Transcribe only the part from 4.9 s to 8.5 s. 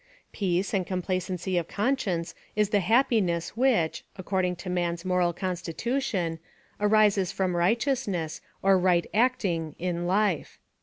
moral constitution, arises from righteousness,